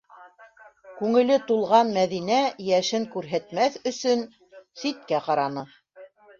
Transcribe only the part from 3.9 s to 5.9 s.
өсөн, ситкә ҡараны.